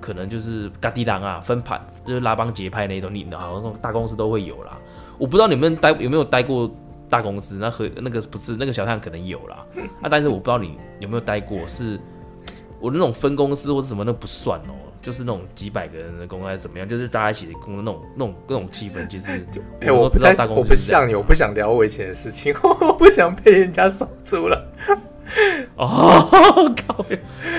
[0.00, 4.78] 可能就是嘎迪郎啊，分派就是拉帮结派那种，你好像大公司都会有啦。
[5.18, 6.70] 我不知道你们待有没有待过
[7.08, 9.64] 大公司，那和那个不是那个小探可能有啦，
[10.02, 11.98] 啊，但是我不知道你有没有待过，是
[12.80, 19.44] 我那种分公司或者什么那不算哦、就是那种几百个人的公司还是怎么样，就是大家一起工作那种那种那种气氛，其实
[19.80, 21.02] 哎、我我不知道大公我不司就是这样。
[21.02, 24.72] 像你，我不想聊我以前的事情， 我不想被人家守住了。
[25.76, 26.26] 哦，
[26.86, 27.04] 靠！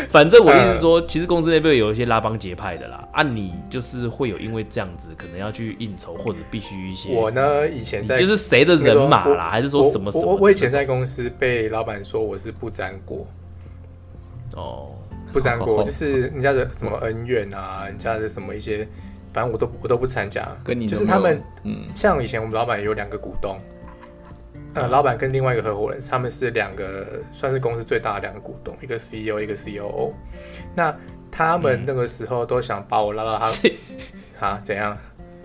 [0.10, 13.25] 反正我的意思说，其实公司内部有一些拉帮结派的啦，啊，你就是会有因为这样子，可能要去应酬或者必须一些，我呢，以前在就是谁的人马啦，还是说什么什么我我我以前在公司被老板说我是不沾锅，
[14.55, 14.89] 哦，
[15.32, 18.88] 不沾锅哦 就是人家的什么恩怨啊，人家的什么一些，
[19.32, 20.47] 反正我都我都不参加。
[20.63, 23.58] 跟你就是他们嗯像以前我们老板有两个股东，
[24.75, 30.12] 呃，老板跟另外一个合伙人，他们是两个算是公司最大的两个股东，一个 CEO 一个 COO。
[30.75, 30.95] 那
[31.32, 33.73] 他们那个时候都想把我拉到他是。
[34.39, 34.97] 啊怎样？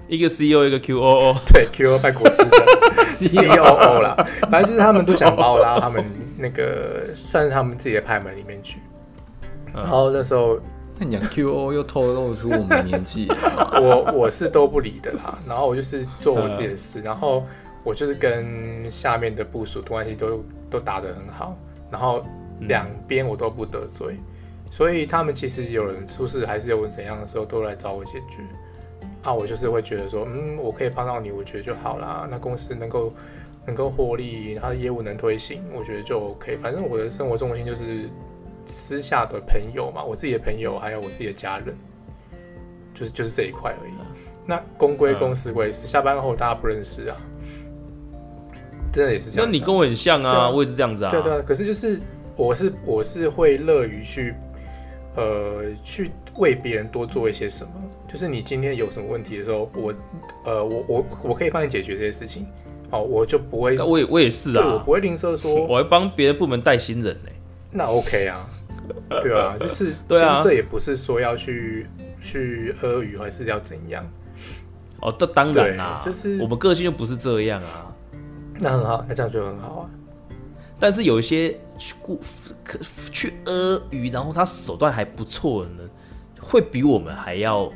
[0.06, 2.56] 一个 CEO 一个 QOO，对，QO 卖果汁的。
[3.16, 4.14] COO 啦，
[4.50, 6.04] 反正就是他们都想把我拉到他们
[6.36, 8.78] 那个算是他们自己的派门里面去。
[9.68, 9.82] 嗯。
[9.82, 10.60] 然后那时候
[10.98, 13.26] 那你讲 QO 又透露出我们的年纪，
[13.80, 17.44] 我我是都不理的啦，然后我就是做我自己的嗯事，然后
[17.84, 21.56] 我就是跟下面的部署关系都都打得很好，
[21.90, 22.24] 然后
[22.58, 24.16] 嗯两边我都不得罪，
[24.70, 28.42] 所以他们其实有人出事还是有人怎样的时候都来找我解决。
[29.22, 32.28] 啊，我就是会觉得说，嗯，我可以帮到你，我觉得就好啦。
[32.30, 33.10] 那公司能够
[33.64, 36.58] 能够获利，他的业务能推行，我觉得就 OK。
[36.58, 38.10] 反正我的生活重心就是
[38.66, 41.74] 私下的朋友嘛，我自己的朋友还有我自己的家人，
[42.92, 43.92] 就是就是这一块而已。
[44.44, 47.16] 那公归公，私归私，下班后大家不认识啊，
[48.94, 49.46] 真的也是这样。
[49.46, 51.10] 那你跟我很像啊啊，我也是这样子啊。
[51.10, 52.00] 对对啊，可是就是
[52.36, 54.34] 我是我是会乐于去
[55.16, 57.70] 呃去为别人多做一些什么。
[58.08, 59.92] 就是你今天有什么问题的时候，我
[60.44, 62.46] 呃我我我可以帮你解决这些事情，
[62.88, 67.30] 好，我就不会，我也我也是啊我不，会吝啬说 我会帮别的部门带新人呢、
[67.72, 68.48] 那 OK 啊，
[69.20, 71.88] 对啊， 就是对啊其实这也不是说要去
[72.22, 74.08] 去阿谀还是要怎样，
[75.00, 77.92] 哦，这当然啦、对就是我们个性就不是这样啊。
[78.60, 79.90] 那很好，那这样就很好啊。
[80.78, 82.20] 但是有一些去故
[82.62, 82.78] 可
[83.12, 85.88] 去阿谀，然后他手段还不错的呢，
[86.40, 87.72] 会比我们还要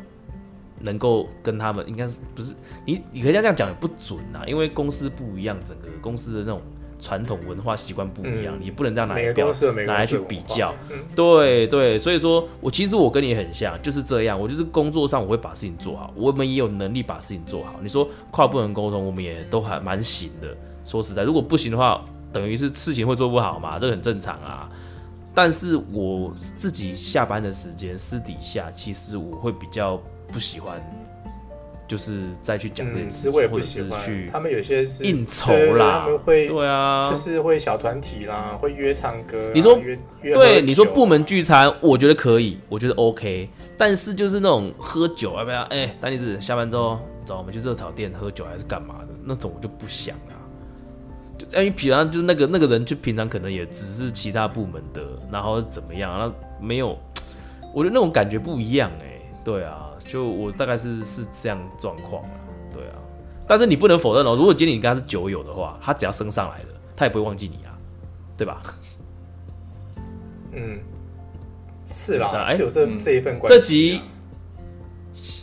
[0.80, 2.54] 能够跟他们应该不是
[2.84, 6.60] 你，你可以这样讲也不准啊，因为公司不一样，整个公司的那种
[6.98, 10.74] 传统文化习惯不一样，嗯你不能这样拿来标公司有每个拿来去比较。
[10.90, 14.38] 嗯对对，所以说我其实我跟你很像，就是这样。
[14.38, 17.78] 我就是工作上我会把事情做好，我们也有能力把事情做好。
[17.80, 20.56] 你说跨部门沟通，我们也都还蛮行的。
[20.88, 24.70] 说实在，如果不行的话，等于是事情会做不好嘛，这个很正常啊。
[25.34, 30.00] 但是我自己下班的时间，私底下其实我会比较
[30.32, 30.80] 不喜欢，
[31.86, 39.52] 就是再去讲这件嗯，事情，其实我也或者是去他们有些是应酬啦他们会对啊，就是会小团体啦，会约唱歌啊。
[39.54, 39.78] 你说
[40.22, 43.50] 约对，你说部门聚餐，我觉得可以，我觉得 OK。
[43.76, 45.62] 但是就是那种喝酒，要不要？
[45.64, 49.08] 哎、丹尼子下班之后走，我们去热炒店喝酒还是干嘛的？
[49.22, 50.16] 那种我就不想
[51.38, 51.50] 啊。
[51.50, 56.98] 就因为平常就是那个那个人，就平常可能也只是其他部门的，然后怎么样，那没有，
[57.74, 62.30] 我觉得那种感觉不一样哎、对啊，就我大概是是这样状况啊，
[62.74, 62.94] 对啊。
[63.46, 67.72] 但是你不能否认哦，如果今天你跟他是酒友的话，他只要升上来了，他也不会忘记你啊，
[68.36, 68.60] 对吧？
[70.52, 70.80] 嗯，
[71.86, 73.60] 是啦，哎是有这嗯这一份关系啊。
[73.60, 74.00] 这集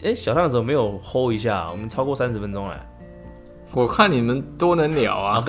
[0.03, 1.67] 哎、小胖怎么没有 hold 一下？
[1.71, 2.85] 我们超过三十分钟了。
[3.75, 5.43] 我看你们多能聊啊，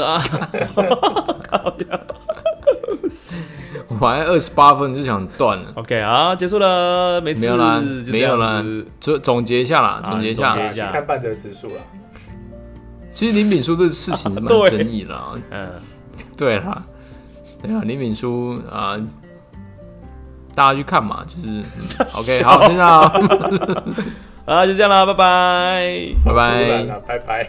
[3.88, 8.64] 我本来二十八分就想断了，OK 好，结束了，没事，没有啦没有啦
[9.00, 10.56] 总总结一下啦，好总结一下。
[10.90, 11.74] 看半折指数啦。
[13.14, 14.70] 其实林炳书这事情是蛮 对。
[14.70, 15.70] 争议的啊，嗯，
[16.36, 16.82] 对啦，
[17.62, 18.96] 对啊，林炳书啊、
[20.54, 21.64] 大家去看嘛，就是、嗯
[22.18, 23.12] OK，好，先这样啊，
[24.46, 26.12] 好，就这样啦，拜拜。
[26.24, 27.00] 拜拜。
[27.06, 27.48] 拜拜。